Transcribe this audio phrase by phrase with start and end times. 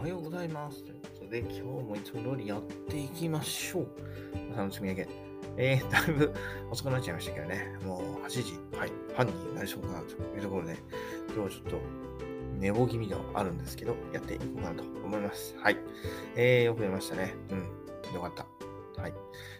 [0.00, 0.82] おはようございます。
[0.82, 3.88] ということで、今日もいつも通りやっていきましょう。
[4.50, 5.08] 朝の積み上げ。
[5.58, 6.32] えー、だいぶ
[6.70, 10.78] 遅くなっちゃいましたけどね、もう8時、はい、半になりそうかなというところで、
[11.26, 11.80] 今日はちょっと
[12.58, 15.54] 寝坊気味ではあるんですけど、やっていこうかなと思います。
[15.58, 15.76] はい。
[16.34, 17.34] えー、よく出ましたね。
[17.50, 19.02] うん、よかった。
[19.02, 19.12] はい。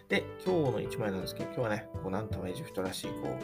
[0.09, 3.37] で、今日の1枚なんですけど、今日はね、こう、なんともエジプトらしい、こ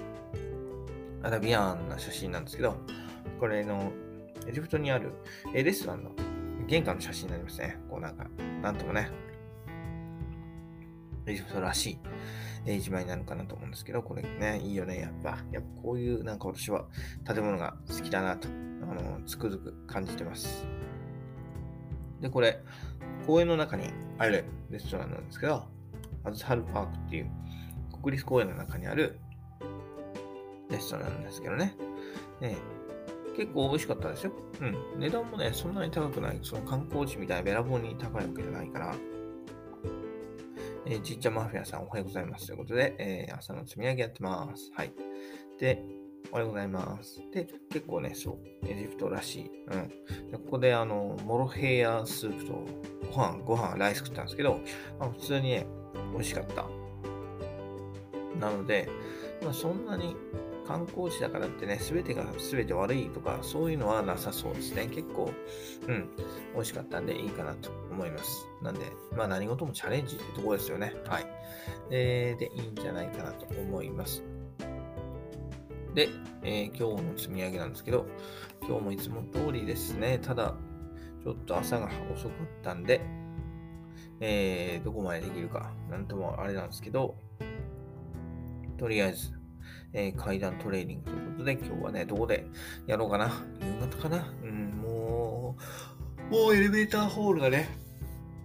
[1.24, 2.75] う、アラビアンな写真なんですけど、
[3.39, 3.92] これの、
[4.48, 5.11] エジプトにある
[5.54, 6.11] レストランの
[6.68, 7.78] 玄関の写真になりますね。
[7.89, 8.28] こうなんか、
[8.62, 9.10] なんともね、
[11.25, 12.00] エジプトらしい
[12.68, 15.38] えー一枚になるかなと思うんですけど、これね、いいよね、やっぱ。
[15.52, 16.86] やっぱこういう、なんか私は
[17.25, 20.68] 建物が好きだなと、あの、つくづく感じてます。
[22.20, 22.61] で、これ、
[23.25, 25.64] 公園の中にあるレストランなんですけど、
[26.25, 27.32] アズハルパークっていう
[28.04, 29.20] 国立公園の中にある
[30.70, 31.74] レストランなんですけどね。
[32.42, 32.58] ね
[33.38, 34.31] 結構美味しかったですよ。
[34.61, 35.00] うん。
[35.00, 36.39] 値段もね、そんなに高くない。
[36.41, 38.95] その観光地みたいなべらぼうに高いわけじゃないから。
[40.88, 42.47] えー、ちっちゃマフィアさんおはようございます。
[42.47, 44.71] ということで、えー朝の積み上げやってます。
[44.73, 44.91] はい。
[45.59, 45.83] で、
[46.31, 47.21] おはようございます。
[47.31, 49.51] で、結構ね、そう、エジプトらしい。
[49.67, 49.88] うん。
[50.31, 52.66] でここで、あの、モロヘイヤスープと
[53.11, 54.59] ご飯、ご飯、ライス食ったんですけど、
[54.99, 55.67] まあ、普通にね、
[56.13, 56.66] 美味しかった。
[58.39, 58.89] なので、
[59.44, 60.16] まあ、そんなに
[60.67, 64.87] 観光地だからってね、すべてがすべて悪いとか、そういうのはなさそうですね。
[64.87, 65.31] 結構、
[65.87, 66.09] うん、
[66.53, 68.45] 美味しかったんでいいかなと思います。
[68.61, 68.81] なんで、
[69.15, 70.93] まあ何事もチャレンジってとこですよね。
[71.05, 71.25] はい。
[71.89, 74.23] で、で、いいんじゃないかなと思います。
[75.93, 76.09] で、
[76.43, 78.05] えー今日の積み上げなんですけど、
[78.67, 80.19] 今日もいつも通りですね。
[80.19, 80.55] ただ、
[81.23, 83.01] ちょっと朝が遅かったんで、
[84.19, 87.15] えーどこまでできるか、なんともあれなんですけど、
[88.77, 89.36] とりあえず、
[89.93, 92.45] えー階段トレーニングということで、今日はね、どこで
[92.85, 93.43] やろうかな。
[93.61, 95.55] 夕方かなうん、も
[96.29, 97.69] う、もうエレベーターホールがね、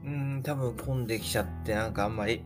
[0.05, 2.45] うん、多分混んできちゃって、なんかあんまり、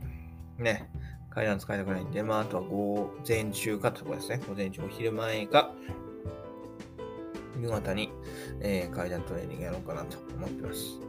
[0.59, 0.91] ね、
[1.31, 4.41] 階段使いたくないんで、まあ、あとは午前中かってとこですね。
[4.49, 5.71] 午前中、お昼前か、
[7.61, 8.11] 夕方に、
[8.61, 11.01] えー階段トレーニングやろうかなと思ってます。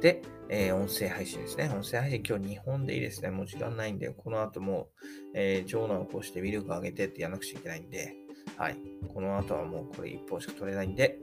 [0.00, 1.70] で、えー音声配信ですね。
[1.74, 3.30] 音声配信今日2本でいいですね。
[3.30, 4.88] もう時間ないんで、この後も、
[5.34, 8.14] えー長男を起こして威力上げてってやらなくちゃいけないんで、
[8.56, 8.76] はい。
[9.12, 11.18] この後はもうこれ1本しか取れないんで、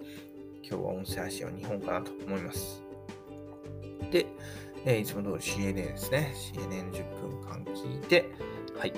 [0.64, 2.82] 今日は音声配信は2本かなと思います。
[4.12, 4.26] で、
[4.86, 6.34] えーいつも通り CNN ですね。
[6.54, 8.30] CNN10 分間聞いて、
[8.78, 8.94] はい。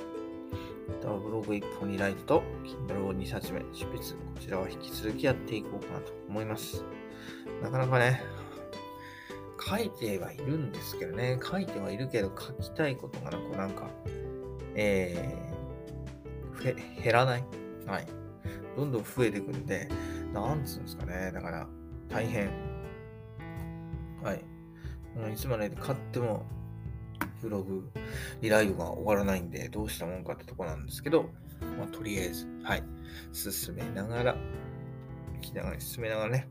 [0.99, 2.43] あとはブログ1本にライトと
[2.87, 3.97] Kindle を2冊目執筆。
[3.97, 4.05] こ
[4.39, 6.83] ちらは引き続きやっていこうかなと思います。
[7.61, 8.21] なかなかね、
[9.67, 13.89] 書いてはいるんですけどね、書いてはいるけど書きたいことがなんか、なんか
[14.75, 17.43] えー、減らない。
[17.87, 18.07] はい。
[18.75, 19.87] どんどん増えてくんで、
[20.33, 21.31] なんつうんですかね。
[21.33, 21.67] だから、
[22.09, 22.49] 大変。
[24.21, 24.43] はい。
[25.17, 26.45] もういつまで買っても、
[27.41, 27.89] ブログ、
[28.41, 31.29] リライブが終わらないんで、どうしたもんかってとこなんですけど、
[31.77, 32.83] まあ、とりあえず、はい。
[33.31, 34.35] 進めながら、
[35.41, 36.49] 聞きながら、進めながらね、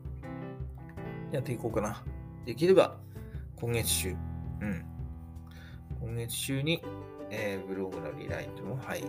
[1.31, 2.03] やっていこうかな。
[2.45, 2.97] できれば、
[3.55, 4.09] 今月中、
[4.61, 4.85] うん。
[5.99, 6.83] 今月中に、
[7.31, 9.01] えーブログのリライトも、はい。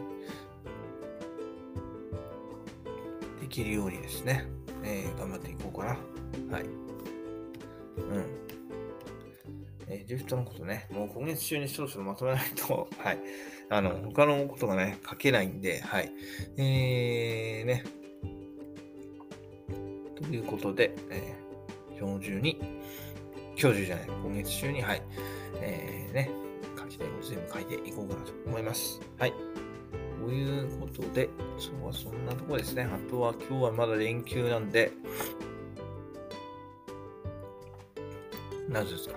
[3.41, 4.47] できるようにですね、
[4.83, 6.57] えー頑張っていこうかな。
[6.57, 6.65] はい。
[6.65, 6.69] う
[8.19, 8.25] ん。
[9.89, 13.19] えー、ジフトのことね、もう今月中にそろそろまとめないと、 はい。
[13.69, 16.11] あの、他のことがね、書けないんで、はい。
[16.57, 17.85] えー、ね。
[20.17, 22.59] ということで、えー、今日中に、
[23.59, 25.03] 今日中じゃない、今月中に、はい。
[25.63, 26.31] えー、ね、
[26.79, 29.01] 書きたいこと全部書いていこうかなと思います。
[29.19, 29.33] はい。
[30.23, 32.83] ということで、そうはそんなとこですね。
[32.83, 34.93] あとは今日はまだ連休なんで、
[38.69, 39.15] なぜですか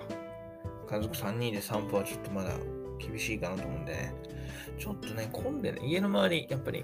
[0.88, 2.54] 家族3人で散歩はちょっとまだ
[2.98, 4.14] 厳しいかなと思うんでね。
[4.78, 6.82] ちょっとね、混んでね、家の周り、やっぱり、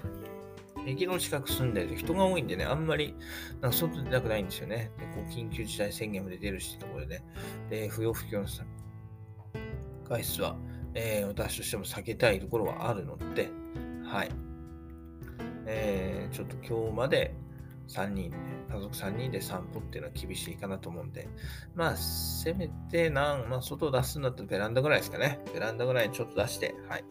[0.87, 3.13] 駅の近く住んでると人が多いんでね、あんまり、
[3.61, 4.89] なんか外出たくないんですよね。
[4.97, 7.23] で、こう、緊急事態宣言も出てるしってところでね。
[7.69, 8.45] で、不要不急の
[10.07, 10.55] 外出は、
[10.93, 13.49] えー私としても避けたいところはあるので、
[14.05, 14.29] はい。
[15.65, 17.35] えーちょっと今日まで
[17.89, 18.37] 3人で、
[18.71, 21.27] 家族3人で散歩っていうのは厳しいかなと思うんで、
[21.75, 25.39] まあ、せめてなん、まあ、外出すんだったらベランダぐらいですかね。
[25.53, 27.03] ベランダぐらいにちょっと出して、はい。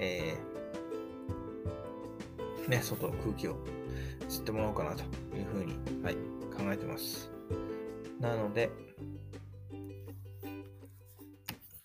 [0.00, 0.61] えー
[2.68, 3.56] ね、外の空気を
[4.28, 5.02] 吸ってもらおうかなと
[5.36, 7.30] いうふうに、はい、考えてます。
[8.20, 8.70] なので、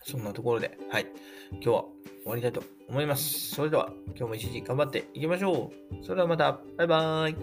[0.03, 1.07] そんなところで、はい、
[1.51, 1.85] 今日は
[2.24, 3.56] 終わりたいと思います。
[3.56, 5.71] それでは、今日も一日頑張っていきましょ
[6.01, 6.03] う。
[6.03, 7.35] それではまた、バイバーイ。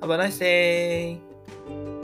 [0.00, 1.97] Have a nice day!